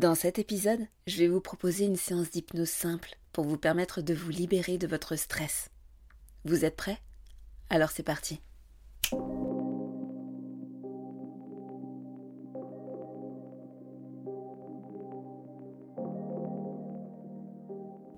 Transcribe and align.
Dans 0.00 0.14
cet 0.14 0.38
épisode, 0.38 0.80
je 1.06 1.18
vais 1.18 1.28
vous 1.28 1.42
proposer 1.42 1.84
une 1.84 1.96
séance 1.96 2.30
d'hypnose 2.30 2.70
simple 2.70 3.16
pour 3.32 3.44
vous 3.44 3.58
permettre 3.58 4.00
de 4.00 4.14
vous 4.14 4.30
libérer 4.30 4.78
de 4.78 4.86
votre 4.86 5.16
stress. 5.16 5.68
Vous 6.44 6.64
êtes 6.64 6.76
prêts? 6.76 6.98
Alors 7.68 7.90
c'est 7.90 8.02
parti. 8.02 8.40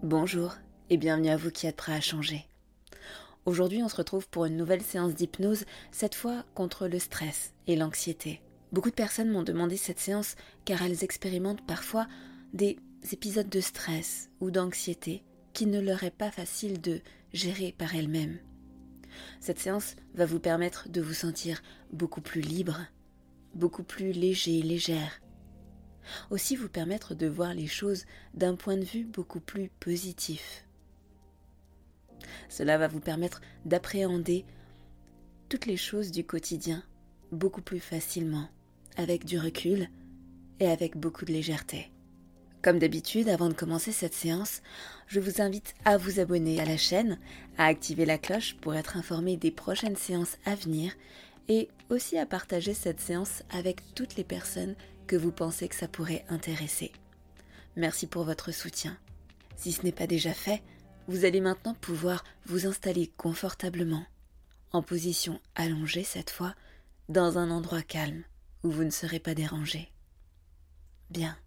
Bonjour 0.03 0.55
et 0.91 0.97
bienvenue 0.97 1.29
à 1.29 1.37
vous 1.37 1.51
qui 1.51 1.67
êtes 1.67 1.77
prêts 1.77 1.93
à 1.93 2.01
changer. 2.01 2.47
Aujourd'hui, 3.47 3.83
on 3.83 3.89
se 3.89 3.97
retrouve 3.97 4.29
pour 4.29 4.47
une 4.47 4.57
nouvelle 4.57 4.83
séance 4.83 5.15
d'hypnose, 5.15 5.65
cette 5.91 6.15
fois 6.15 6.45
contre 6.55 6.87
le 6.87 7.01
stress 7.01 7.53
et 7.67 7.77
l'anxiété. 7.77 8.41
Beaucoup 8.75 8.91
de 8.91 8.97
personnes 8.97 9.31
m'ont 9.31 9.45
demandé 9.45 9.77
cette 9.77 10.01
séance 10.01 10.35
car 10.65 10.83
elles 10.83 11.05
expérimentent 11.05 11.65
parfois 11.65 12.09
des 12.53 12.77
épisodes 13.13 13.49
de 13.49 13.61
stress 13.61 14.31
ou 14.41 14.51
d'anxiété 14.51 15.23
qui 15.53 15.67
ne 15.67 15.79
leur 15.79 16.03
est 16.03 16.11
pas 16.11 16.33
facile 16.33 16.81
de 16.81 17.01
gérer 17.33 17.71
par 17.71 17.95
elles-mêmes. 17.95 18.37
Cette 19.39 19.61
séance 19.61 19.95
va 20.15 20.27
vous 20.27 20.41
permettre 20.41 20.89
de 20.89 21.01
vous 21.01 21.15
sentir 21.15 21.63
beaucoup 21.93 22.21
plus 22.21 22.41
libre, 22.41 22.81
beaucoup 23.55 23.85
plus 23.85 24.11
léger, 24.11 24.61
légère. 24.61 25.21
Aussi 26.31 26.57
vous 26.57 26.69
permettre 26.69 27.15
de 27.15 27.29
voir 27.29 27.55
les 27.55 27.69
choses 27.69 28.07
d'un 28.35 28.57
point 28.57 28.77
de 28.77 28.85
vue 28.85 29.05
beaucoup 29.05 29.39
plus 29.39 29.69
positif. 29.79 30.67
Cela 32.49 32.77
va 32.77 32.89
vous 32.89 32.99
permettre 32.99 33.41
d'appréhender 33.67 34.45
toutes 35.49 35.67
les 35.67 35.77
choses 35.77 36.11
du 36.11 36.25
quotidien 36.25 36.83
beaucoup 37.31 37.63
plus 37.63 37.81
facilement, 37.81 38.49
avec 38.97 39.25
du 39.25 39.39
recul 39.39 39.89
et 40.61 40.69
avec 40.69 40.97
beaucoup 40.97 41.25
de 41.25 41.33
légèreté. 41.33 41.91
Comme 42.63 42.79
d'habitude, 42.79 43.29
avant 43.29 43.49
de 43.49 43.55
commencer 43.55 43.93
cette 43.93 44.15
séance, 44.15 44.63
je 45.07 45.21
vous 45.21 45.43
invite 45.43 45.75
à 45.85 45.99
vous 45.99 46.19
abonner 46.19 46.61
à 46.61 46.65
la 46.65 46.79
chaîne, 46.79 47.19
à 47.59 47.67
activer 47.67 48.07
la 48.07 48.17
cloche 48.17 48.57
pour 48.57 48.75
être 48.75 48.97
informé 48.97 49.37
des 49.37 49.51
prochaines 49.51 49.97
séances 49.97 50.39
à 50.47 50.55
venir 50.55 50.95
et 51.49 51.69
aussi 51.91 52.17
à 52.17 52.25
partager 52.25 52.73
cette 52.73 53.01
séance 53.01 53.43
avec 53.51 53.83
toutes 53.95 54.17
les 54.17 54.25
personnes 54.25 54.77
que 55.07 55.17
vous 55.17 55.33
pensez 55.33 55.69
que 55.69 55.75
ça 55.75 55.89
pourrait 55.89 56.25
intéresser. 56.31 56.91
Merci 57.77 58.07
pour 58.07 58.25
votre 58.25 58.51
soutien. 58.51 58.97
Si 59.57 59.73
ce 59.73 59.83
n'est 59.83 59.93
pas 59.93 60.07
déjà 60.07 60.33
fait, 60.33 60.63
vous 61.07 61.27
allez 61.27 61.43
maintenant 61.43 61.75
pouvoir 61.75 62.25
vous 62.47 62.67
installer 62.67 63.13
confortablement, 63.19 64.07
en 64.73 64.81
position 64.81 65.39
allongée 65.55 66.05
cette 66.05 66.31
fois, 66.31 66.55
dans 67.11 67.37
un 67.37 67.51
endroit 67.51 67.83
calme 67.83 68.25
où 68.65 68.71
vous 68.71 68.85
ne 68.85 68.91
serez 68.91 69.21
pas 69.21 69.35
dérangé. 69.35 69.93
Bien. 71.11 71.39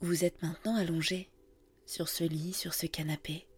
Vous 0.00 0.24
êtes 0.24 0.40
maintenant 0.42 0.76
allongé 0.76 1.30
sur 1.86 2.08
ce 2.08 2.22
lit, 2.22 2.52
sur 2.52 2.74
ce 2.74 2.86
canapé. 2.86 3.48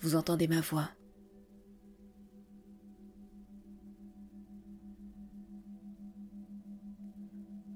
Vous 0.00 0.14
entendez 0.14 0.46
ma 0.46 0.60
voix. 0.60 0.90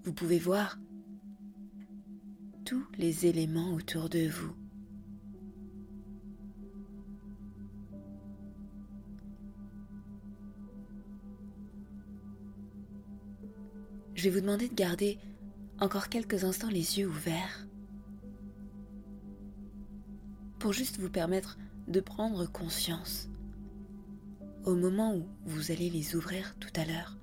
Vous 0.05 0.13
pouvez 0.13 0.39
voir 0.39 0.79
tous 2.65 2.87
les 2.97 3.27
éléments 3.27 3.75
autour 3.75 4.09
de 4.09 4.29
vous. 4.29 4.60
Je 14.21 14.29
vais 14.29 14.35
vous 14.35 14.43
demander 14.43 14.69
de 14.69 14.75
garder 14.75 15.19
encore 15.81 16.11
quelques 16.11 16.45
instants 16.45 16.69
les 16.69 16.99
yeux 16.99 17.09
ouverts 17.09 17.67
pour 20.59 20.75
juste 20.75 20.99
vous 20.99 21.09
permettre 21.09 21.57
de 21.89 22.01
prendre 22.01 22.45
conscience 22.45 23.31
au 24.67 24.75
moment 24.75 25.17
où 25.17 25.27
vous 25.47 25.73
allez 25.73 25.89
les 25.89 26.17
ouvrir 26.17 26.55
tout 26.61 26.69
à 26.77 26.85
l'heure 26.85 27.17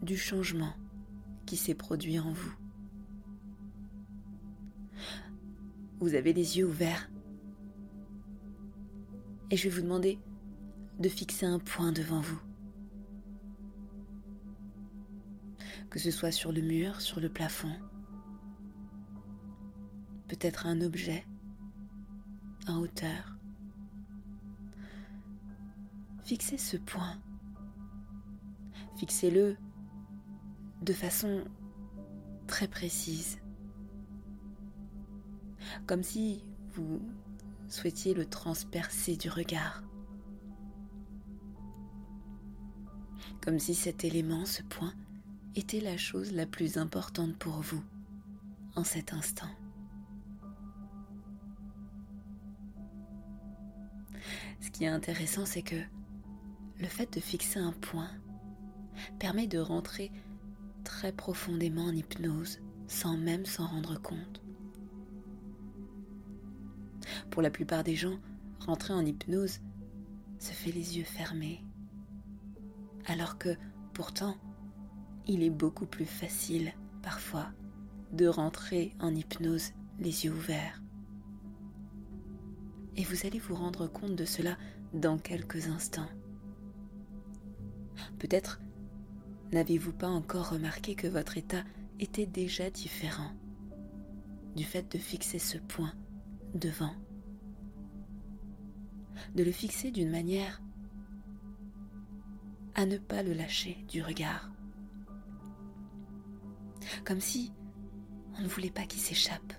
du 0.00 0.16
changement 0.16 0.74
qui 1.44 1.56
s'est 1.56 1.74
produit 1.74 2.20
en 2.20 2.30
vous. 2.30 2.54
Vous 5.98 6.14
avez 6.14 6.32
les 6.32 6.58
yeux 6.58 6.68
ouverts 6.68 7.10
et 9.50 9.56
je 9.56 9.64
vais 9.64 9.74
vous 9.74 9.82
demander 9.82 10.20
de 11.00 11.08
fixer 11.08 11.46
un 11.46 11.58
point 11.58 11.90
devant 11.90 12.20
vous. 12.20 12.45
Que 15.90 15.98
ce 15.98 16.10
soit 16.10 16.32
sur 16.32 16.52
le 16.52 16.60
mur, 16.60 17.00
sur 17.00 17.20
le 17.20 17.28
plafond, 17.28 17.72
peut-être 20.28 20.66
un 20.66 20.80
objet 20.80 21.24
en 22.68 22.78
hauteur. 22.80 23.36
Fixez 26.24 26.58
ce 26.58 26.76
point. 26.76 27.16
Fixez-le 28.96 29.56
de 30.82 30.92
façon 30.92 31.44
très 32.46 32.68
précise, 32.68 33.38
comme 35.86 36.02
si 36.02 36.44
vous 36.72 37.00
souhaitiez 37.68 38.14
le 38.14 38.26
transpercer 38.26 39.16
du 39.16 39.28
regard, 39.28 39.82
comme 43.42 43.58
si 43.58 43.74
cet 43.74 44.04
élément, 44.04 44.44
ce 44.44 44.62
point, 44.62 44.94
était 45.56 45.80
la 45.80 45.96
chose 45.96 46.32
la 46.32 46.44
plus 46.44 46.76
importante 46.76 47.34
pour 47.36 47.60
vous 47.62 47.82
en 48.74 48.84
cet 48.84 49.14
instant. 49.14 49.48
Ce 54.60 54.70
qui 54.70 54.84
est 54.84 54.88
intéressant, 54.88 55.46
c'est 55.46 55.62
que 55.62 55.80
le 56.78 56.86
fait 56.86 57.10
de 57.14 57.20
fixer 57.20 57.58
un 57.58 57.72
point 57.72 58.10
permet 59.18 59.46
de 59.46 59.58
rentrer 59.58 60.12
très 60.84 61.12
profondément 61.12 61.86
en 61.86 61.92
hypnose 61.92 62.60
sans 62.86 63.16
même 63.16 63.46
s'en 63.46 63.66
rendre 63.66 64.00
compte. 64.00 64.42
Pour 67.30 67.40
la 67.40 67.50
plupart 67.50 67.82
des 67.82 67.96
gens, 67.96 68.18
rentrer 68.60 68.92
en 68.92 69.04
hypnose 69.04 69.60
se 70.38 70.52
fait 70.52 70.72
les 70.72 70.98
yeux 70.98 71.04
fermés, 71.04 71.64
alors 73.06 73.38
que 73.38 73.56
pourtant, 73.94 74.36
il 75.26 75.42
est 75.42 75.50
beaucoup 75.50 75.86
plus 75.86 76.04
facile 76.04 76.72
parfois 77.02 77.46
de 78.12 78.26
rentrer 78.26 78.94
en 79.00 79.14
hypnose 79.14 79.72
les 79.98 80.24
yeux 80.24 80.32
ouverts. 80.32 80.82
Et 82.96 83.04
vous 83.04 83.26
allez 83.26 83.38
vous 83.38 83.54
rendre 83.54 83.86
compte 83.86 84.16
de 84.16 84.24
cela 84.24 84.56
dans 84.94 85.18
quelques 85.18 85.68
instants. 85.68 86.08
Peut-être 88.18 88.60
N'avez-vous 89.52 89.92
pas 89.92 90.08
encore 90.08 90.50
remarqué 90.50 90.96
que 90.96 91.06
votre 91.06 91.38
état 91.38 91.62
était 92.00 92.26
déjà 92.26 92.68
différent 92.68 93.30
du 94.56 94.64
fait 94.64 94.90
de 94.90 94.98
fixer 94.98 95.38
ce 95.38 95.58
point 95.58 95.92
devant 96.54 96.94
De 99.36 99.44
le 99.44 99.52
fixer 99.52 99.90
d'une 99.90 100.10
manière 100.10 100.60
à 102.74 102.86
ne 102.86 102.98
pas 102.98 103.22
le 103.22 103.34
lâcher 103.34 103.78
du 103.88 104.02
regard. 104.02 104.50
Comme 107.04 107.20
si 107.20 107.52
on 108.38 108.42
ne 108.42 108.48
voulait 108.48 108.70
pas 108.70 108.86
qu'il 108.86 109.00
s'échappe. 109.00 109.52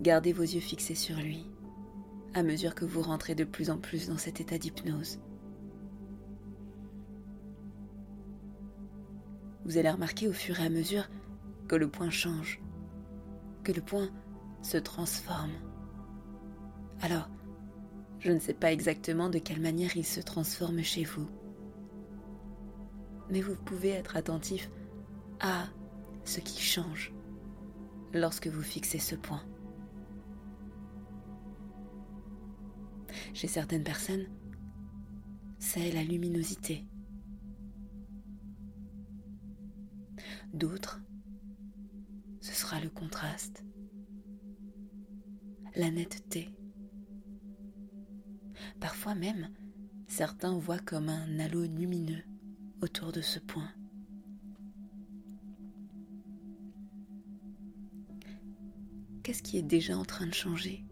Gardez 0.00 0.32
vos 0.32 0.42
yeux 0.42 0.60
fixés 0.60 0.94
sur 0.94 1.16
lui 1.16 1.46
à 2.36 2.42
mesure 2.42 2.74
que 2.74 2.84
vous 2.84 3.00
rentrez 3.00 3.34
de 3.34 3.44
plus 3.44 3.70
en 3.70 3.78
plus 3.78 4.08
dans 4.08 4.18
cet 4.18 4.42
état 4.42 4.58
d'hypnose. 4.58 5.18
Vous 9.64 9.78
allez 9.78 9.90
remarquer 9.90 10.28
au 10.28 10.34
fur 10.34 10.60
et 10.60 10.66
à 10.66 10.68
mesure 10.68 11.08
que 11.66 11.76
le 11.76 11.88
point 11.88 12.10
change, 12.10 12.60
que 13.64 13.72
le 13.72 13.80
point 13.80 14.10
se 14.60 14.76
transforme. 14.76 15.54
Alors, 17.00 17.30
je 18.20 18.32
ne 18.32 18.38
sais 18.38 18.52
pas 18.52 18.70
exactement 18.70 19.30
de 19.30 19.38
quelle 19.38 19.62
manière 19.62 19.96
il 19.96 20.04
se 20.04 20.20
transforme 20.20 20.82
chez 20.82 21.04
vous, 21.04 21.28
mais 23.30 23.40
vous 23.40 23.56
pouvez 23.56 23.90
être 23.90 24.16
attentif 24.16 24.70
à 25.40 25.66
ce 26.24 26.40
qui 26.40 26.60
change 26.60 27.12
lorsque 28.12 28.46
vous 28.46 28.62
fixez 28.62 28.98
ce 28.98 29.14
point. 29.14 29.42
Chez 33.34 33.48
certaines 33.48 33.84
personnes, 33.84 34.26
c'est 35.58 35.92
la 35.92 36.02
luminosité. 36.02 36.86
D'autres, 40.52 41.00
ce 42.40 42.52
sera 42.52 42.80
le 42.80 42.88
contraste, 42.88 43.64
la 45.74 45.90
netteté. 45.90 46.50
Parfois 48.80 49.14
même, 49.14 49.50
certains 50.06 50.58
voient 50.58 50.78
comme 50.78 51.08
un 51.08 51.38
halo 51.38 51.64
lumineux 51.64 52.22
autour 52.80 53.12
de 53.12 53.20
ce 53.20 53.38
point. 53.38 53.68
Qu'est-ce 59.22 59.42
qui 59.42 59.58
est 59.58 59.62
déjà 59.62 59.96
en 59.96 60.04
train 60.04 60.26
de 60.26 60.34
changer 60.34 60.84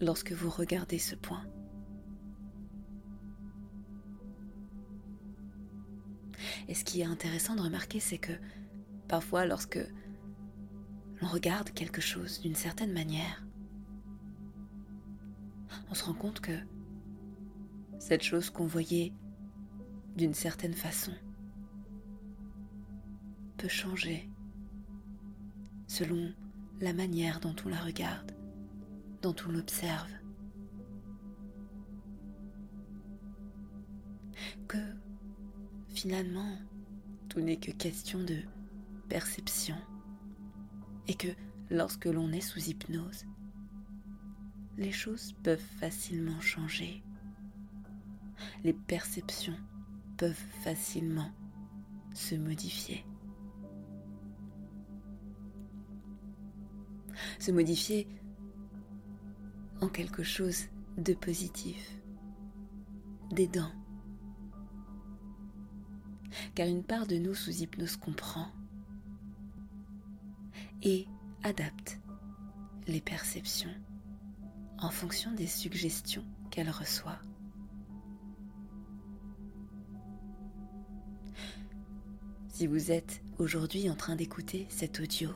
lorsque 0.00 0.32
vous 0.32 0.50
regardez 0.50 0.98
ce 0.98 1.14
point? 1.14 1.46
Et 6.68 6.74
ce 6.74 6.84
qui 6.84 7.00
est 7.00 7.04
intéressant 7.04 7.54
de 7.54 7.60
remarquer, 7.60 8.00
c'est 8.00 8.18
que 8.18 8.32
parfois 9.08 9.46
lorsque 9.46 9.78
l'on 11.20 11.28
regarde 11.28 11.70
quelque 11.70 12.00
chose 12.00 12.40
d'une 12.40 12.54
certaine 12.54 12.92
manière, 12.92 13.44
on 15.90 15.94
se 15.94 16.04
rend 16.04 16.14
compte 16.14 16.40
que 16.40 16.58
cette 17.98 18.22
chose 18.22 18.50
qu'on 18.50 18.66
voyait 18.66 19.12
d'une 20.16 20.34
certaine 20.34 20.74
façon 20.74 21.12
peut 23.56 23.68
changer 23.68 24.28
selon 25.86 26.32
la 26.80 26.92
manière 26.92 27.40
dont 27.40 27.54
on 27.64 27.68
la 27.68 27.80
regarde 27.80 28.32
dont 29.22 29.34
on 29.46 29.52
l'observe. 29.52 30.10
Que 34.66 34.78
finalement, 35.88 36.58
tout 37.28 37.40
n'est 37.40 37.58
que 37.58 37.70
question 37.70 38.22
de 38.24 38.38
perception 39.08 39.76
et 41.06 41.14
que 41.14 41.28
lorsque 41.70 42.06
l'on 42.06 42.32
est 42.32 42.40
sous 42.40 42.68
hypnose, 42.68 43.24
les 44.76 44.92
choses 44.92 45.34
peuvent 45.42 45.64
facilement 45.78 46.40
changer. 46.40 47.02
Les 48.64 48.72
perceptions 48.72 49.58
peuvent 50.22 50.46
facilement 50.62 51.32
se 52.14 52.36
modifier. 52.36 53.04
Se 57.40 57.50
modifier 57.50 58.06
en 59.80 59.88
quelque 59.88 60.22
chose 60.22 60.66
de 60.96 61.12
positif, 61.12 62.00
d'aidant. 63.32 63.72
Car 66.54 66.68
une 66.68 66.84
part 66.84 67.08
de 67.08 67.16
nous 67.16 67.34
sous 67.34 67.60
hypnose 67.60 67.96
comprend 67.96 68.46
et 70.82 71.08
adapte 71.42 71.98
les 72.86 73.00
perceptions 73.00 73.74
en 74.78 74.90
fonction 74.90 75.32
des 75.32 75.48
suggestions 75.48 76.24
qu'elle 76.52 76.70
reçoit. 76.70 77.18
Si 82.62 82.68
vous 82.68 82.92
êtes 82.92 83.24
aujourd'hui 83.40 83.90
en 83.90 83.96
train 83.96 84.14
d'écouter 84.14 84.68
cet 84.68 85.00
audio, 85.00 85.30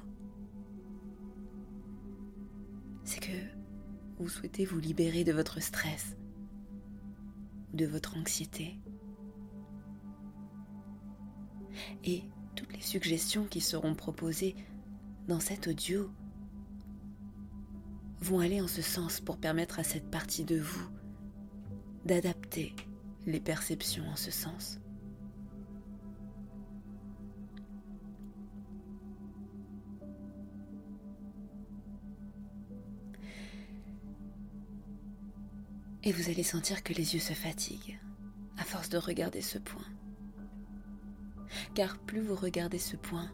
c'est 3.03 3.19
que 3.19 3.37
vous 4.21 4.29
souhaitez 4.29 4.65
vous 4.65 4.79
libérer 4.79 5.25
de 5.25 5.33
votre 5.33 5.61
stress, 5.61 6.17
de 7.75 7.85
votre 7.85 8.17
anxiété. 8.17 8.79
Et 12.05 12.23
toutes 12.55 12.73
les 12.73 12.81
suggestions 12.81 13.47
qui 13.47 13.61
seront 13.61 13.97
proposées 13.97 14.55
dans 15.27 15.41
cet 15.41 15.67
audio 15.67 16.09
vont 18.21 18.39
aller 18.39 18.61
en 18.61 18.69
ce 18.69 18.83
sens 18.83 19.19
pour 19.19 19.39
permettre 19.39 19.81
à 19.81 19.83
cette 19.83 20.13
partie 20.13 20.45
de 20.45 20.61
vous 20.61 20.89
d'adapter 22.05 22.73
les 23.27 23.41
perceptions 23.41 24.09
en 24.11 24.15
ce 24.15 24.31
sens. 24.31 24.79
Et 36.07 36.13
vous 36.13 36.31
allez 36.31 36.45
sentir 36.45 36.85
que 36.85 36.93
les 36.93 37.15
yeux 37.15 37.21
se 37.21 37.33
fatiguent 37.33 37.99
à 38.59 38.63
force 38.63 38.89
de 38.91 38.97
regarder 38.97 39.43
ce 39.43 39.59
point. 39.59 39.85
Car 41.75 41.99
plus 41.99 42.21
vous 42.21 42.37
regardez 42.37 42.79
ce 42.79 42.95
point, 42.95 43.29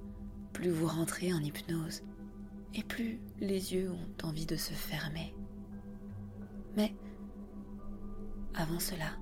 plus 0.54 0.70
vous 0.70 0.86
rentrez 0.86 1.34
en 1.34 1.40
hypnose 1.40 2.02
et 2.72 2.82
plus 2.82 3.20
les 3.40 3.74
yeux 3.74 3.90
ont 3.90 4.26
envie 4.26 4.46
de 4.46 4.56
se 4.56 4.72
fermer. 4.72 5.34
Mais 6.74 6.94
avant 8.54 8.80
cela, 8.80 9.18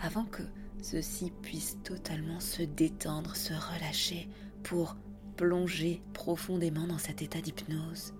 avant 0.00 0.24
que 0.24 0.42
ceux-ci 0.82 1.30
puissent 1.42 1.78
totalement 1.84 2.40
se 2.40 2.64
détendre, 2.64 3.36
se 3.36 3.52
relâcher 3.54 4.28
pour 4.64 4.96
plonger 5.36 6.02
profondément 6.12 6.88
dans 6.88 6.98
cet 6.98 7.22
état 7.22 7.40
d'hypnose, 7.40 8.14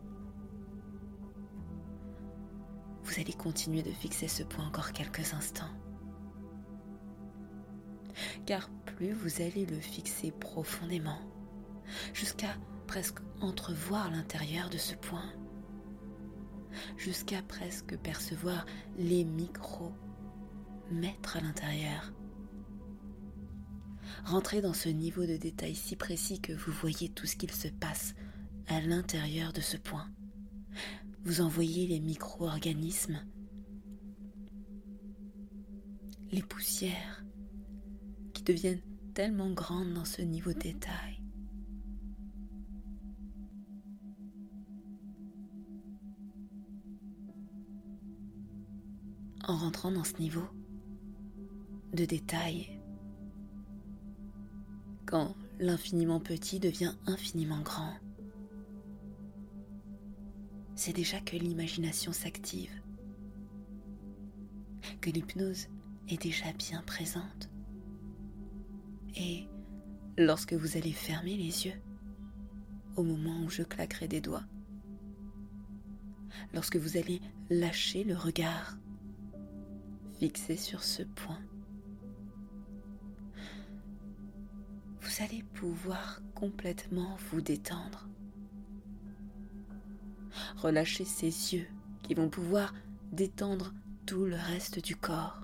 vous 3.05 3.21
allez 3.21 3.33
continuer 3.33 3.83
de 3.83 3.91
fixer 3.91 4.29
ce 4.29 4.43
point 4.43 4.67
encore 4.67 4.93
quelques 4.93 5.35
instants. 5.35 5.71
Car 8.47 8.71
plus 8.85 9.13
vous 9.13 9.43
allez 9.43 9.67
le 9.67 9.81
fixer 9.81 10.31
profondément, 10.31 11.19
jusqu'à 12.13 12.55
presque 12.87 13.19
entrevoir 13.41 14.11
l'intérieur 14.11 14.69
de 14.71 14.79
ce 14.79 14.95
point, 14.95 15.33
jusqu'à 16.97 17.43
presque 17.43 17.97
percevoir 17.99 18.67
les 18.97 19.25
micros 19.25 19.93
mettre 20.91 21.37
à 21.37 21.41
l'intérieur. 21.41 22.13
Rentrez 24.25 24.61
dans 24.61 24.75
ce 24.75 24.89
niveau 24.89 25.27
de 25.27 25.37
détail 25.37 25.75
si 25.75 25.97
précis 25.97 26.41
que 26.41 26.53
vous 26.53 26.73
voyez 26.73 27.09
tout 27.09 27.27
ce 27.27 27.37
qu'il 27.37 27.51
se 27.51 27.69
passe 27.69 28.15
à 28.69 28.81
l'intérieur 28.81 29.53
de 29.53 29.61
ce 29.61 29.77
point 29.77 30.07
vous 31.25 31.41
envoyez 31.41 31.87
les 31.87 32.01
micro-organismes, 32.01 33.21
les 36.33 36.43
poussières 36.43 37.25
qui 38.33 38.43
deviennent 38.43 38.83
tellement 39.15 39.53
grandes 39.53 39.95
dans 39.95 40.05
ce 40.05 40.23
niveau 40.23 40.53
de 40.53 40.59
détail. 40.59 41.23
En 49.45 49.57
rentrant 49.57 49.93
dans 49.93 50.05
ce 50.05 50.17
niveau 50.19 50.45
de 51.93 52.05
détail, 52.05 52.81
quand 55.05 55.35
l'infiniment 55.59 56.21
petit 56.21 56.59
devient 56.59 56.95
infiniment 57.07 57.61
grand, 57.61 57.93
c'est 60.85 60.93
déjà 60.93 61.21
que 61.21 61.37
l'imagination 61.37 62.13
s'active, 62.13 62.83
que 65.01 65.11
l'hypnose 65.11 65.69
est 66.09 66.21
déjà 66.21 66.53
bien 66.55 66.83
présente. 66.83 67.49
Et 69.15 69.47
lorsque 70.19 70.55
vous 70.55 70.77
allez 70.77 70.91
fermer 70.91 71.37
les 71.37 71.67
yeux, 71.67 71.81
au 72.97 73.05
moment 73.05 73.45
où 73.45 73.49
je 73.49 73.63
claquerai 73.63 74.09
des 74.09 74.21
doigts, 74.21 74.43
lorsque 76.53 76.75
vous 76.75 76.97
allez 76.97 77.21
lâcher 77.49 78.03
le 78.03 78.17
regard 78.17 78.77
fixé 80.19 80.57
sur 80.57 80.83
ce 80.83 81.05
point. 81.05 81.43
Vous 85.01 85.23
allez 85.23 85.45
pouvoir 85.55 86.21
complètement 86.35 87.17
vous 87.31 87.41
détendre. 87.41 88.09
Relâchez 90.57 91.05
ces 91.05 91.55
yeux 91.55 91.67
qui 92.03 92.15
vont 92.15 92.29
pouvoir 92.29 92.75
détendre 93.13 93.73
tout 94.07 94.25
le 94.25 94.37
reste 94.37 94.83
du 94.85 94.97
corps. 94.97 95.41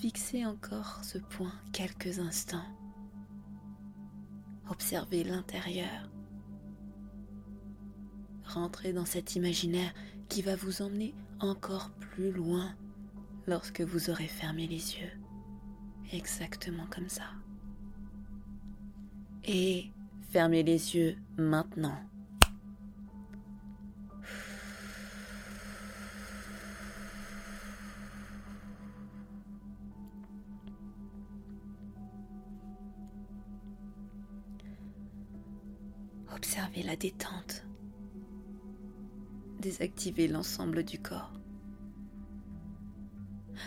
Fixez 0.00 0.46
encore 0.46 1.00
ce 1.04 1.18
point 1.18 1.52
quelques 1.72 2.18
instants. 2.18 2.64
Observez 4.70 5.24
l'intérieur. 5.24 6.10
Rentrez 8.44 8.92
dans 8.92 9.04
cet 9.04 9.36
imaginaire 9.36 9.92
qui 10.28 10.42
va 10.42 10.56
vous 10.56 10.80
emmener 10.80 11.14
encore 11.40 11.90
plus 11.90 12.32
loin 12.32 12.74
lorsque 13.46 13.80
vous 13.80 14.10
aurez 14.10 14.26
fermé 14.26 14.66
les 14.66 14.96
yeux. 14.96 15.12
Exactement 16.12 16.86
comme 16.86 17.08
ça. 17.08 17.24
Et 19.44 19.90
fermez 20.30 20.62
les 20.62 20.94
yeux 20.94 21.16
maintenant. 21.36 21.98
Observez 36.32 36.84
la 36.84 36.94
détente. 36.94 37.66
Désactivez 39.60 40.28
l'ensemble 40.28 40.84
du 40.84 40.98
corps. 41.00 41.32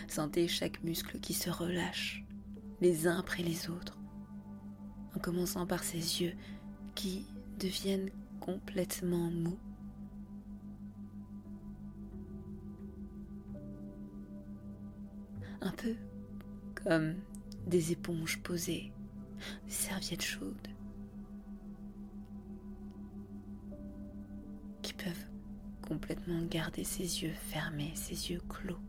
Sentez 0.07 0.47
chaque 0.47 0.81
muscle 0.83 1.19
qui 1.19 1.33
se 1.33 1.49
relâche, 1.49 2.23
les 2.81 3.05
uns 3.05 3.19
après 3.19 3.43
les 3.43 3.69
autres, 3.69 3.99
en 5.15 5.19
commençant 5.19 5.65
par 5.65 5.83
ces 5.83 6.21
yeux 6.21 6.33
qui 6.95 7.25
deviennent 7.59 8.09
complètement 8.39 9.29
mous. 9.31 9.59
Un 15.61 15.71
peu 15.71 15.95
comme 16.75 17.15
des 17.65 17.91
éponges 17.91 18.39
posées, 18.41 18.91
des 19.65 19.71
serviettes 19.71 20.23
chaudes. 20.23 20.67
peuvent 25.03 25.27
complètement 25.81 26.41
garder 26.43 26.83
ses 26.83 27.23
yeux 27.23 27.33
fermés, 27.49 27.91
ses 27.95 28.31
yeux 28.31 28.41
clos. 28.47 28.79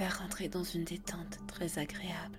Faire 0.00 0.20
rentrer 0.20 0.48
dans 0.48 0.64
une 0.64 0.84
détente 0.84 1.46
très 1.46 1.78
agréable. 1.78 2.38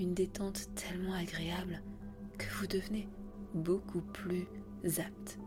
Une 0.00 0.14
détente 0.14 0.74
tellement 0.74 1.12
agréable 1.12 1.82
que 2.38 2.46
vous 2.54 2.66
devenez 2.66 3.06
beaucoup 3.52 4.00
plus 4.00 4.46
apte 4.96 5.38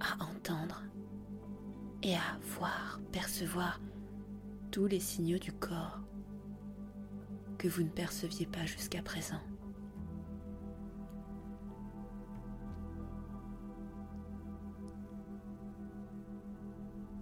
à 0.00 0.24
entendre 0.24 0.82
et 2.02 2.14
à 2.14 2.38
voir, 2.58 3.02
percevoir 3.12 3.82
tous 4.70 4.86
les 4.86 5.00
signaux 5.00 5.38
du 5.38 5.52
corps 5.52 6.00
que 7.58 7.68
vous 7.68 7.82
ne 7.82 7.90
perceviez 7.90 8.46
pas 8.46 8.64
jusqu'à 8.64 9.02
présent. 9.02 9.42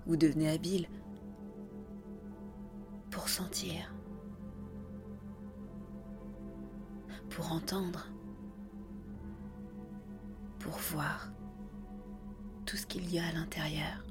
Vous 0.06 0.16
devenez 0.16 0.48
habile 0.48 0.88
pour 3.10 3.28
sentir, 3.28 3.94
pour 7.30 7.50
entendre, 7.52 8.08
pour 10.58 10.76
voir 10.78 11.32
tout 12.64 12.76
ce 12.76 12.86
qu'il 12.86 13.12
y 13.12 13.18
a 13.18 13.26
à 13.26 13.32
l'intérieur. 13.32 14.06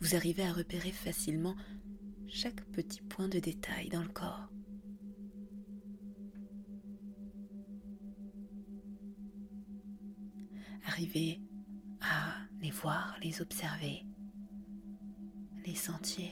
vous 0.00 0.16
arrivez 0.16 0.44
à 0.44 0.52
repérer 0.52 0.90
facilement 0.90 1.54
chaque 2.26 2.62
petit 2.72 3.02
point 3.02 3.28
de 3.28 3.38
détail 3.38 3.88
dans 3.88 4.02
le 4.02 4.08
corps. 4.08 4.48
Arrivez 10.86 11.40
à 12.00 12.34
les 12.60 12.70
voir, 12.70 13.16
les 13.22 13.40
observer, 13.40 14.04
les 15.66 15.74
sentir, 15.74 16.30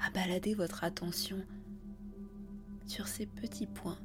à 0.00 0.10
balader 0.10 0.54
votre 0.54 0.84
attention 0.84 1.44
sur 2.86 3.06
ces 3.06 3.26
petits 3.26 3.66
points 3.66 4.00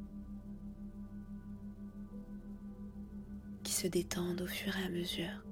qui 3.63 3.73
se 3.73 3.87
détendent 3.87 4.41
au 4.41 4.47
fur 4.47 4.75
et 4.77 4.83
à 4.83 4.89
mesure. 4.89 5.45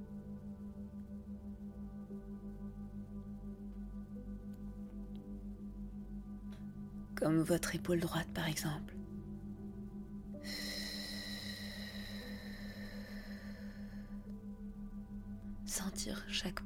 comme 7.23 7.41
votre 7.41 7.73
épaule 7.73 8.01
droite 8.01 8.27
par 8.33 8.49
exemple. 8.49 8.93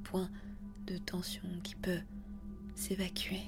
Point 0.07 0.29
de 0.85 0.97
tension 0.97 1.43
qui 1.63 1.75
peut 1.75 1.99
s'évacuer. 2.75 3.41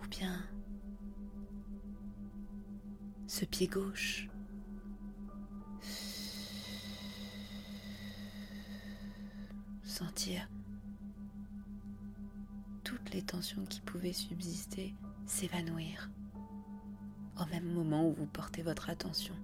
Ou 0.00 0.06
bien 0.08 0.40
ce 3.26 3.44
pied 3.44 3.66
gauche. 3.66 4.28
Sentir 9.82 10.48
toutes 12.84 13.12
les 13.12 13.22
tensions 13.22 13.64
qui 13.66 13.80
pouvaient 13.80 14.12
subsister 14.12 14.94
s'évanouir. 15.26 16.08
Au 17.40 17.46
même 17.46 17.72
moment 17.72 18.08
où 18.08 18.12
vous 18.12 18.26
portez 18.26 18.62
votre 18.62 18.90
attention 18.90 19.34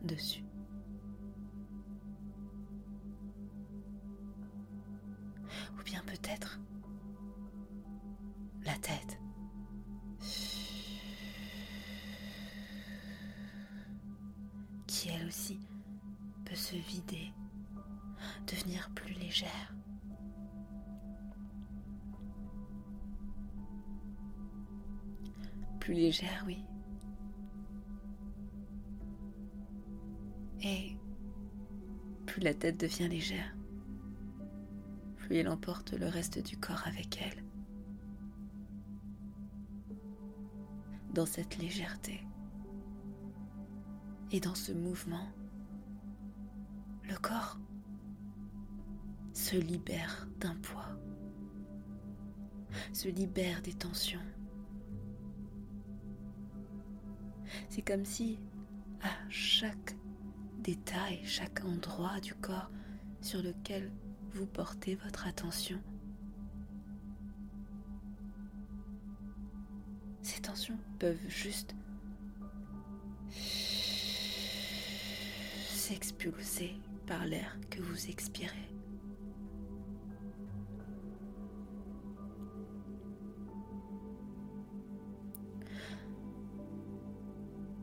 dessus. 0.00 0.49
La 32.42 32.54
tête 32.54 32.80
devient 32.80 33.08
légère, 33.08 33.54
plus 35.16 35.36
elle 35.36 35.48
emporte 35.48 35.92
le 35.92 36.06
reste 36.06 36.38
du 36.42 36.56
corps 36.56 36.86
avec 36.86 37.20
elle. 37.20 37.44
Dans 41.12 41.26
cette 41.26 41.58
légèreté 41.58 42.20
et 44.30 44.40
dans 44.40 44.54
ce 44.54 44.72
mouvement, 44.72 45.28
le 47.04 47.16
corps 47.16 47.58
se 49.34 49.56
libère 49.56 50.28
d'un 50.38 50.54
poids, 50.56 50.96
se 52.92 53.08
libère 53.08 53.60
des 53.62 53.74
tensions. 53.74 54.20
C'est 57.68 57.82
comme 57.82 58.04
si 58.04 58.38
à 59.02 59.10
chaque 59.28 59.96
détail, 60.60 61.20
chaque 61.24 61.64
endroit 61.64 62.20
du 62.20 62.34
corps 62.34 62.70
sur 63.20 63.42
lequel 63.42 63.90
vous 64.32 64.46
portez 64.46 64.94
votre 64.94 65.26
attention, 65.26 65.80
ces 70.22 70.40
tensions 70.40 70.78
peuvent 70.98 71.28
juste 71.28 71.74
propulsé 76.30 76.74
par 77.06 77.24
l'air 77.24 77.56
que 77.70 77.80
vous 77.80 78.10
expirez. 78.10 78.68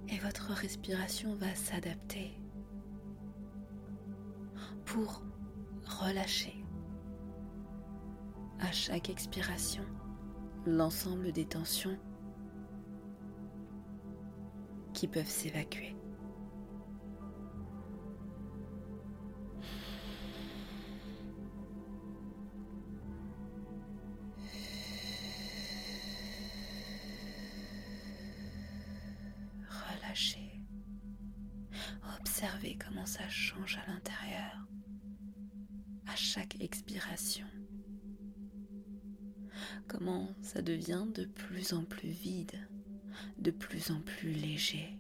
Et 0.10 0.19
votre 0.19 0.51
respiration 0.51 1.36
va 1.36 1.53
s'adapter 1.55 2.31
pour 4.98 5.22
relâcher 6.01 6.56
à 8.60 8.72
chaque 8.72 9.12
expiration 9.12 9.84
l'ensemble 10.66 11.32
des 11.32 11.46
tensions 11.46 12.00
qui 14.96 15.08
peuvent 15.08 15.30
s'évacuer. 15.30 15.96
Comment 39.88 40.30
ça 40.42 40.62
devient 40.62 41.06
de 41.13 41.25
plus 41.25 41.74
en 41.74 41.84
plus 41.84 42.10
vide, 42.10 42.60
de 43.39 43.51
plus 43.51 43.92
en 43.92 44.01
plus 44.01 44.32
léger. 44.32 45.00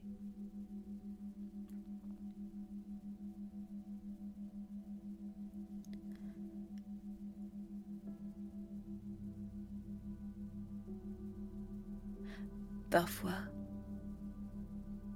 Parfois, 12.89 13.37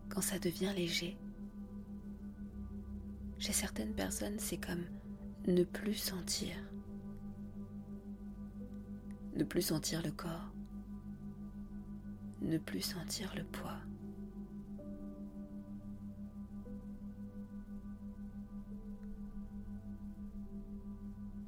quand 0.09 0.21
ça 0.21 0.37
devient 0.39 0.73
léger, 0.75 1.17
chez 3.39 3.53
certaines 3.53 3.95
personnes, 3.95 4.37
c'est 4.37 4.57
comme 4.57 4.85
ne 5.47 5.63
plus 5.63 5.95
sentir 5.95 6.53
ne 9.35 9.43
plus 9.43 9.61
sentir 9.61 10.01
le 10.03 10.11
corps, 10.11 10.53
ne 12.41 12.57
plus 12.57 12.81
sentir 12.81 13.33
le 13.35 13.43
poids. 13.43 13.77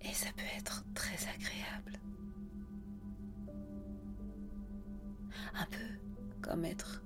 Et 0.02 0.14
ça 0.14 0.30
peut 0.36 0.44
être 0.58 0.86
très 0.94 1.18
agréable. 1.28 2.00
Un 5.56 5.66
peu 5.66 6.40
comme 6.42 6.66
être 6.66 7.04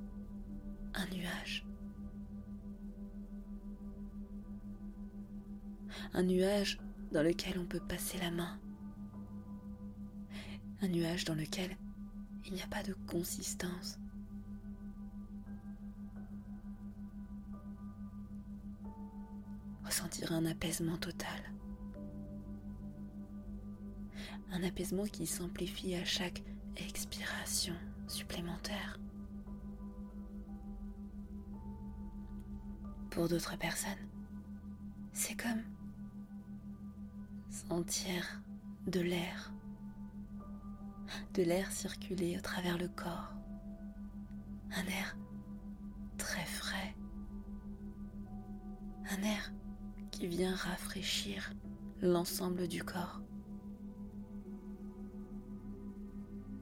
un 0.93 1.05
nuage. 1.07 1.65
Un 6.13 6.23
nuage 6.23 6.79
dans 7.11 7.23
lequel 7.23 7.59
on 7.59 7.65
peut 7.65 7.79
passer 7.79 8.17
la 8.19 8.31
main 8.31 8.59
un 10.81 10.87
nuage 10.87 11.25
dans 11.25 11.35
lequel 11.35 11.75
il 12.45 12.53
n'y 12.53 12.61
a 12.61 12.67
pas 12.67 12.83
de 12.83 12.93
consistance. 13.07 13.99
Ressentir 19.83 20.31
un 20.31 20.45
apaisement 20.45 20.97
total. 20.97 21.51
Un 24.51 24.63
apaisement 24.63 25.05
qui 25.05 25.25
s'amplifie 25.25 25.95
à 25.95 26.05
chaque 26.05 26.43
expiration 26.77 27.75
supplémentaire. 28.07 28.99
Pour 33.09 33.27
d'autres 33.27 33.57
personnes, 33.57 34.07
c'est 35.11 35.35
comme 35.35 35.63
sentir 37.49 38.41
de 38.85 38.99
l'air 38.99 39.51
de 41.33 41.43
l'air 41.43 41.71
circuler 41.71 42.37
au 42.37 42.41
travers 42.41 42.77
le 42.77 42.87
corps. 42.87 43.33
Un 44.71 44.85
air 44.85 45.17
très 46.17 46.45
frais. 46.45 46.95
Un 49.09 49.23
air 49.23 49.53
qui 50.11 50.27
vient 50.27 50.55
rafraîchir 50.55 51.53
l'ensemble 52.01 52.67
du 52.67 52.83
corps. 52.83 53.21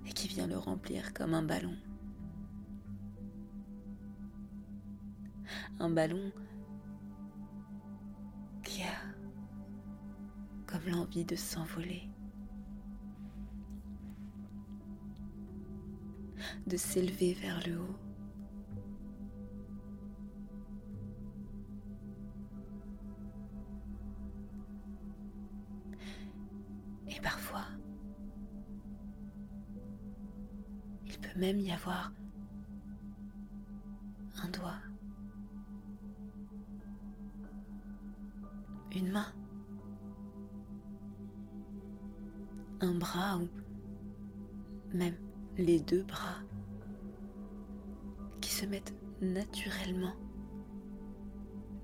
Et 0.05 0.13
qui 0.13 0.27
vient 0.27 0.47
le 0.47 0.57
remplir 0.57 1.13
comme 1.13 1.33
un 1.33 1.43
ballon. 1.43 1.75
Un 5.79 5.89
ballon 5.89 6.31
qui 8.63 8.83
a 8.83 9.15
comme 10.67 10.91
l'envie 10.91 11.25
de 11.25 11.35
s'envoler. 11.35 12.09
De 16.67 16.77
s'élever 16.77 17.33
vers 17.33 17.59
le 17.67 17.79
haut. 17.79 17.99
Et 27.07 27.19
parfois, 27.21 27.65
il 31.05 31.17
peut 31.19 31.39
même 31.39 31.59
y 31.59 31.71
avoir 31.71 32.11
un 34.43 34.49
doigt, 34.49 34.79
une 38.95 39.11
main, 39.11 39.33
un 42.81 42.93
bras 42.95 43.37
ou 43.37 43.47
même 44.93 45.15
les 45.57 45.79
deux 45.79 46.03
bras 46.03 46.41
qui 48.41 48.51
se 48.51 48.65
mettent 48.65 48.93
naturellement 49.21 50.13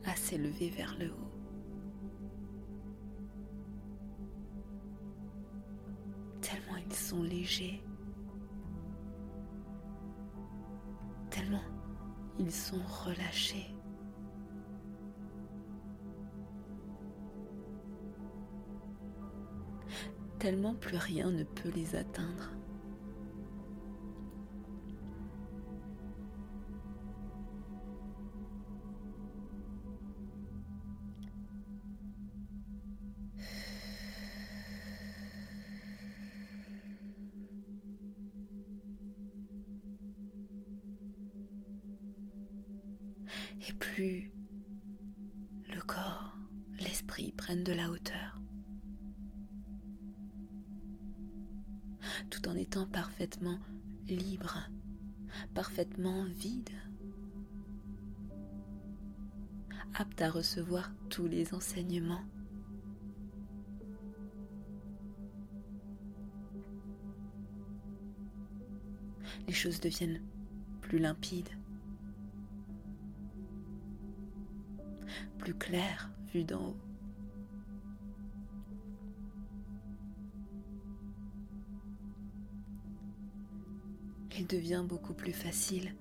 à 0.04 0.16
s'élever 0.16 0.70
vers 0.70 0.98
le 1.00 1.12
haut. 1.12 1.32
Tellement 6.42 6.78
ils 6.86 6.94
sont 6.94 7.24
légers, 7.24 7.84
tellement 11.30 11.64
ils 12.40 12.52
sont 12.52 12.82
relâchés. 13.06 13.76
Tellement 20.40 20.74
plus 20.74 20.98
rien 20.98 21.30
ne 21.30 21.44
peut 21.44 21.70
les 21.70 21.96
atteindre. 21.96 22.50
Tout 52.30 52.48
en 52.48 52.56
étant 52.56 52.86
parfaitement 52.86 53.60
libre, 54.08 54.58
parfaitement 55.54 56.24
vide, 56.26 56.70
apte 59.94 60.22
à 60.22 60.30
recevoir 60.30 60.92
tous 61.10 61.28
les 61.28 61.54
enseignements. 61.54 62.24
Les 69.48 69.54
choses 69.54 69.80
deviennent 69.82 70.22
plus 70.82 71.00
limpides, 71.00 71.50
plus 75.40 75.54
clair 75.54 76.12
vu 76.34 76.44
d'en 76.44 76.70
haut. 76.70 76.91
Il 84.42 84.48
devient 84.48 84.84
beaucoup 84.84 85.14
plus 85.14 85.34
facile 85.34 85.96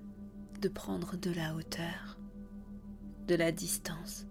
de 0.61 0.67
prendre 0.67 1.15
de 1.15 1.29
la 1.29 1.53
hauteur, 1.53 2.17
de 3.27 3.35
la 3.35 3.51
distance 3.51 4.25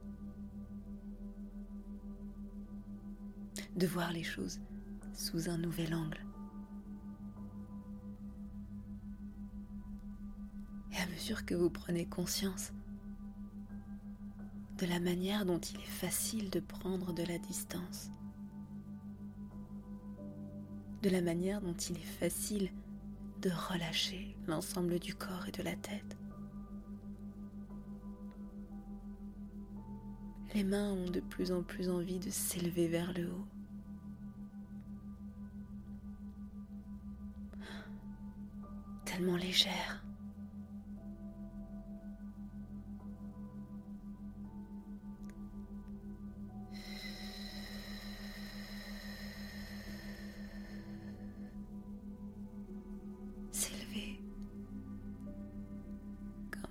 de 3.77 3.87
voir 3.87 4.11
les 4.13 4.25
choses 4.25 4.61
sous 5.15 5.49
un 5.49 5.59
nouvel 5.59 5.95
angle. 5.95 6.27
Et 10.91 10.97
à 10.97 11.07
mesure 11.07 11.47
que 11.47 11.55
vous 11.55 11.71
prenez 11.71 12.05
conscience 12.05 12.73
de 14.79 14.87
la 14.87 14.99
manière 14.99 15.47
dont 15.47 15.61
il 15.61 15.77
est 15.77 15.95
facile 16.01 16.51
de 16.51 16.59
prendre 16.59 17.13
de 17.13 17.23
la 17.23 17.39
distance, 17.39 18.11
de 21.01 21.11
la 21.11 21.23
manière 21.23 21.61
dont 21.61 21.77
il 21.77 21.97
est 21.97 22.19
facile 22.19 22.73
de 23.41 23.51
relâcher 23.51 24.37
l'ensemble 24.47 24.99
du 24.99 25.15
corps 25.15 25.47
et 25.49 25.53
de 25.53 25.63
la 25.63 25.75
tête. 25.77 26.17
Les 30.55 30.65
mains 30.65 30.93
ont 30.93 31.11
de 31.11 31.21
plus 31.21 31.53
en 31.53 31.63
plus 31.63 31.89
envie 31.89 32.19
de 32.19 32.29
s'élever 32.29 32.89
vers 32.89 33.13
le 33.13 33.31
haut. 33.31 33.47
Tellement 39.05 39.37
légère. 39.37 40.05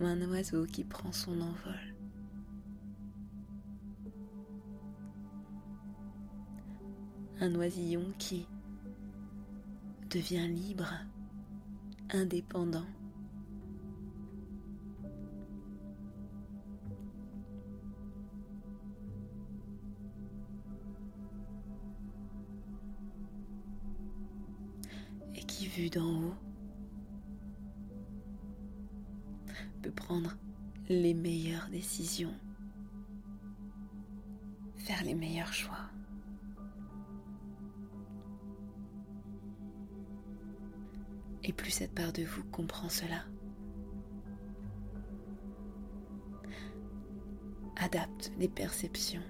Un 0.10 0.22
oiseau 0.30 0.66
qui 0.66 0.84
prend 0.84 1.12
son 1.12 1.40
envol. 1.40 1.90
un 7.42 7.56
oisillon 7.56 8.04
qui 8.18 8.46
devient 10.10 10.48
libre, 10.48 10.94
indépendant. 12.12 12.86
Et 25.34 25.44
qui, 25.44 25.68
vu 25.68 25.90
d'en 25.90 26.24
haut, 26.24 26.49
prendre 30.10 30.36
les 30.90 31.14
meilleures 31.14 31.70
décisions, 31.70 32.34
faire 34.76 35.04
les 35.04 35.14
meilleurs 35.14 35.54
choix. 35.54 35.78
et 41.42 41.54
plus 41.54 41.72
cette 41.72 41.96
part 41.96 42.14
de 42.14 42.24
vous 42.24 42.44
comprend 42.52 42.90
cela. 42.90 43.24
Adapte 47.78 48.32
les 48.38 48.50
perceptions. 48.50 49.24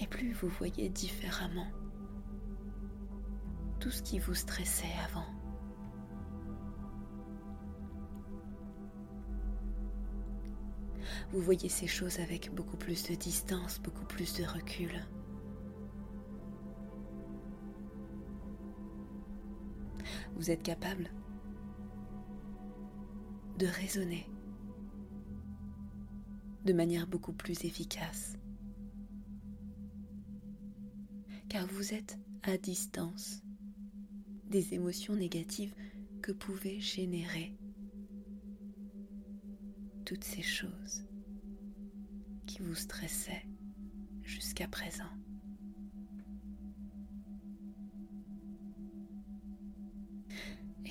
Et 0.00 0.08
plus 0.08 0.32
vous 0.32 0.48
voyez 0.48 0.88
différemment 0.88 1.68
tout 3.84 3.90
ce 3.90 4.02
qui 4.02 4.18
vous 4.18 4.32
stressait 4.32 4.94
avant. 5.04 5.26
Vous 11.30 11.42
voyez 11.42 11.68
ces 11.68 11.86
choses 11.86 12.18
avec 12.18 12.54
beaucoup 12.54 12.78
plus 12.78 13.02
de 13.10 13.14
distance, 13.14 13.78
beaucoup 13.80 14.06
plus 14.06 14.36
de 14.36 14.44
recul. 14.44 14.90
vous 20.36 20.50
êtes 20.50 20.62
capable 20.62 21.10
de 23.58 23.66
raisonner 23.66 24.26
de 26.64 26.72
manière 26.72 27.06
beaucoup 27.06 27.32
plus 27.34 27.64
efficace. 27.64 28.36
Car 31.48 31.66
vous 31.66 31.94
êtes 31.94 32.18
à 32.42 32.58
distance 32.58 33.43
des 34.54 34.72
émotions 34.72 35.16
négatives 35.16 35.74
que 36.22 36.30
pouvaient 36.30 36.78
générer 36.78 37.56
toutes 40.04 40.22
ces 40.22 40.42
choses 40.42 41.04
qui 42.46 42.62
vous 42.62 42.76
stressaient 42.76 43.48
jusqu'à 44.22 44.68
présent. 44.68 45.10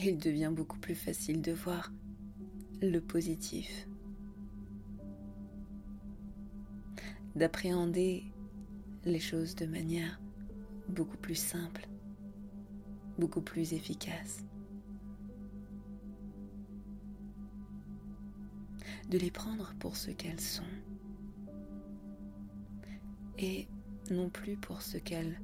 il 0.06 0.18
devient 0.18 0.52
beaucoup 0.54 0.80
plus 0.80 0.96
facile 0.96 1.42
de 1.42 1.54
voir 1.54 1.94
le 2.82 3.00
positif, 3.00 3.88
d'appréhender 7.38 8.26
les 9.06 9.22
choses 9.22 9.56
de 9.56 9.66
manière 9.66 10.20
beaucoup 10.90 11.16
plus 11.16 11.36
simple, 11.36 11.88
beaucoup 13.18 13.42
plus 13.42 13.74
efficace, 13.74 14.44
de 19.10 19.18
les 19.18 19.32
prendre 19.32 19.74
pour 19.80 19.96
ce 19.96 20.12
qu'elles 20.12 20.40
sont 20.40 20.64
et 23.38 23.68
non 24.12 24.30
plus 24.30 24.56
pour 24.58 24.82
ce 24.82 24.98
qu'elles 24.98 25.40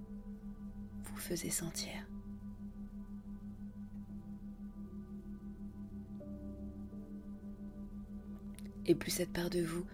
vous 1.03 1.17
faisaient 1.17 1.49
sentir. 1.49 2.09
et 8.89 8.95
plus 8.95 9.11
cette 9.11 9.31
part 9.31 9.51
de 9.51 9.61
vous 9.61 9.85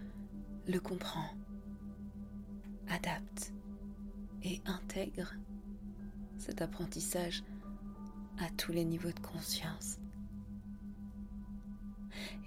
le 0.70 0.80
comprend, 0.80 1.30
adapte 2.88 3.52
et 4.42 4.62
intègre 4.66 5.34
cet 6.38 6.62
apprentissage 6.62 7.44
à 8.40 8.50
tous 8.58 8.72
les 8.72 8.86
niveaux 8.86 9.12
de 9.12 9.20
conscience. 9.20 10.00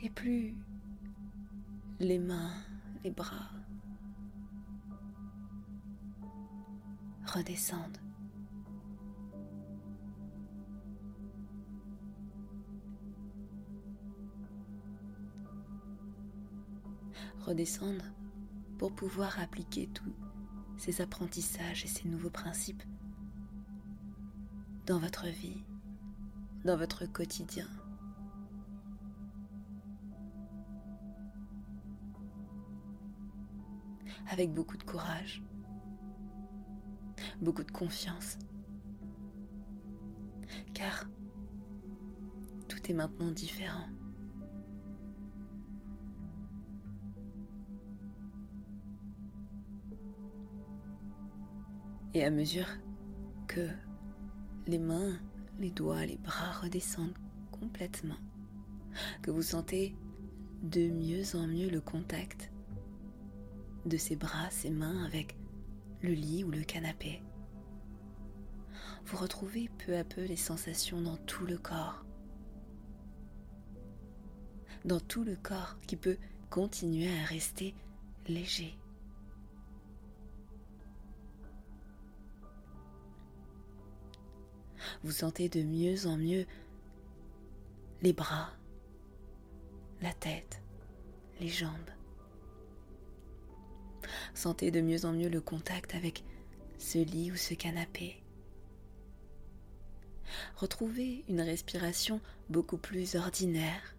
Et 0.03 0.11
plus 0.11 0.55
les 2.01 2.19
mains, 2.19 2.53
les 3.05 3.11
bras 3.11 3.51
redescendent 7.27 7.99
redescendre 17.49 18.05
pour 18.77 18.93
pouvoir 18.93 19.41
appliquer 19.41 19.89
tous 19.95 20.13
ces 20.77 21.01
apprentissages 21.01 21.85
et 21.85 21.89
ces 21.89 22.07
nouveaux 22.09 22.31
principes 22.31 22.83
dans 24.87 24.99
votre 24.99 25.27
vie, 25.27 25.65
dans 26.65 26.77
votre 26.77 27.07
quotidien. 27.07 27.67
Avec 34.31 34.53
beaucoup 34.53 34.77
de 34.77 34.83
courage, 34.83 35.43
beaucoup 37.41 37.65
de 37.65 37.71
confiance, 37.71 38.39
car 40.75 41.07
tout 42.69 42.91
est 42.91 42.95
maintenant 42.95 43.31
différent. 43.31 43.89
Et 52.15 52.25
à 52.25 52.31
mesure 52.31 52.67
que 53.47 53.69
les 54.67 54.79
mains, 54.79 55.19
les 55.59 55.71
doigts, 55.71 56.07
les 56.07 56.19
bras 56.19 56.53
redescendent 56.63 57.17
complètement, 57.51 58.19
que 59.23 59.31
vous 59.31 59.43
sentez 59.43 59.95
de 60.63 60.89
mieux 60.89 61.37
en 61.37 61.47
mieux 61.47 61.69
le 61.69 61.81
contact 61.81 62.51
de 63.87 63.97
ces 63.97 64.17
bras, 64.17 64.51
ces 64.51 64.71
mains 64.71 65.05
avec 65.05 65.37
le 66.03 66.13
lit 66.13 66.45
ou 66.45 66.51
le 66.51 66.63
canapé. 66.63 67.23
Vous 69.07 69.17
retrouvez 69.17 69.71
peu 69.87 69.97
à 69.97 70.05
peu 70.05 70.25
les 70.25 70.37
sensations 70.37 71.01
dans 71.01 71.17
tout 71.17 71.47
le 71.47 71.57
corps. 71.57 72.05
Dans 74.85 75.01
tout 75.01 75.25
le 75.25 75.37
corps 75.37 75.77
qui 75.87 75.97
peut 75.97 76.19
continuer 76.51 77.09
à 77.19 77.25
rester 77.25 77.75
léger. 78.27 78.79
Vous 85.05 85.13
sentez 85.13 85.49
de 85.49 85.63
mieux 85.63 86.07
en 86.07 86.17
mieux 86.17 86.47
les 88.03 88.13
bras, 88.13 88.51
la 90.01 90.13
tête, 90.13 90.61
les 91.41 91.49
jambes, 91.49 91.91
Sentez 94.35 94.71
de 94.71 94.81
mieux 94.81 95.05
en 95.05 95.13
mieux 95.13 95.29
le 95.29 95.41
contact 95.41 95.95
avec 95.95 96.25
ce 96.79 96.99
lit 96.99 97.33
ou 97.33 97.37
ce 97.37 97.55
canapé. 97.55 98.23
Retrouvez 100.57 101.25
une 101.29 101.41
respiration 101.41 102.21
beaucoup 102.49 102.77
plus 102.77 103.17
ordinaire. 103.17 103.97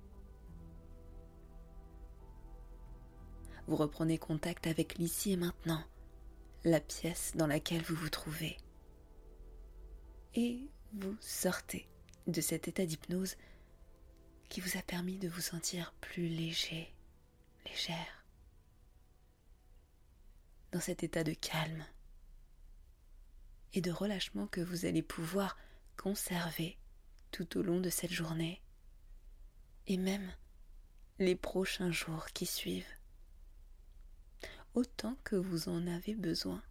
Vous 3.68 3.76
reprenez 3.76 4.18
contact 4.18 4.68
avec 4.68 4.98
l'ici 4.98 5.34
et 5.34 5.38
maintenant, 5.38 5.84
la 6.64 6.80
pièce 6.80 7.34
dans 7.36 7.48
laquelle 7.48 7.82
vous 7.82 7.96
vous 7.96 8.10
trouvez. 8.10 8.58
Vous 10.94 11.16
sortez 11.20 11.88
de 12.28 12.42
cet 12.42 12.68
état 12.68 12.86
d'hypnose 12.86 13.36
qui 14.50 14.62
vous 14.62 14.78
a 14.78 14.82
permis 14.82 15.18
de 15.18 15.30
vous 15.30 15.42
sentir 15.42 15.94
plus 16.02 16.28
léger, 16.28 16.94
légère, 17.66 18.26
dans 20.72 20.80
cet 20.80 21.04
état 21.04 21.24
de 21.24 21.34
calme 21.34 21.86
et 23.74 23.82
de 23.82 23.92
relâchement 23.92 24.48
que 24.48 24.62
vous 24.62 24.86
allez 24.86 25.04
pouvoir 25.04 25.58
conserver 25.98 26.78
tout 27.32 27.58
au 27.58 27.62
long 27.62 27.80
de 27.80 27.90
cette 27.90 28.12
journée 28.12 28.62
et 29.88 29.98
même 29.98 30.32
les 31.20 31.36
prochains 31.36 31.92
jours 31.92 32.28
qui 32.28 32.46
suivent, 32.46 32.86
autant 34.74 35.16
que 35.24 35.36
vous 35.36 35.68
en 35.70 35.86
avez 35.88 36.16
besoin. 36.16 36.64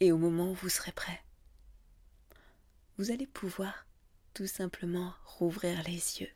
Et 0.00 0.12
au 0.12 0.18
moment 0.18 0.50
où 0.50 0.54
vous 0.54 0.68
serez 0.68 0.92
prêt, 0.92 1.20
vous 2.96 3.10
allez 3.10 3.26
pouvoir 3.26 3.86
tout 4.34 4.46
simplement 4.46 5.12
rouvrir 5.24 5.82
les 5.84 6.20
yeux. 6.20 6.30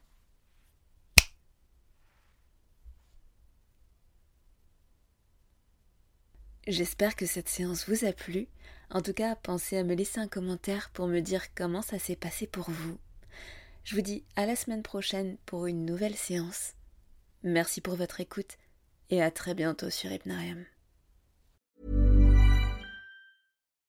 J'espère 6.68 7.16
que 7.16 7.26
cette 7.26 7.48
séance 7.48 7.88
vous 7.88 8.04
a 8.04 8.12
plu. 8.12 8.46
En 8.90 9.02
tout 9.02 9.12
cas, 9.12 9.34
pensez 9.34 9.76
à 9.76 9.84
me 9.84 9.94
laisser 9.94 10.20
un 10.20 10.28
commentaire 10.28 10.90
pour 10.90 11.08
me 11.08 11.20
dire 11.20 11.54
comment 11.54 11.82
ça 11.82 11.98
s'est 11.98 12.16
passé 12.16 12.46
pour 12.46 12.70
vous. 12.70 12.98
Je 13.84 13.96
vous 13.96 14.02
dis 14.02 14.24
à 14.36 14.46
la 14.46 14.54
semaine 14.54 14.82
prochaine 14.84 15.38
pour 15.44 15.66
une 15.66 15.84
nouvelle 15.84 16.16
séance. 16.16 16.74
Merci 17.42 17.80
pour 17.80 17.96
votre 17.96 18.20
écoute 18.20 18.56
et 19.10 19.20
à 19.20 19.32
très 19.32 19.54
bientôt 19.54 19.90
sur 19.90 20.12
Hypnarium. 20.12 20.64